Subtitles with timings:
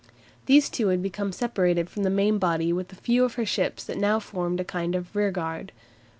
[0.47, 3.83] These two had become separated from the main body with a few of her ships
[3.83, 5.71] that now formed a kind of rearguard.